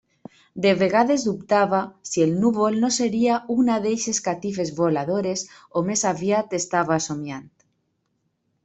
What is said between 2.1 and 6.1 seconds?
si el núvol no seria una d'eixes catifes voladores, o més